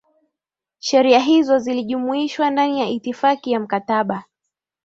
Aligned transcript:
sheria 0.79 1.19
hizo 1.19 1.59
zilijumuishwa 1.59 2.49
ndani 2.49 2.79
ya 2.79 2.85
itifaki 2.87 3.51
ya 3.51 3.59
mkataba 3.59 4.23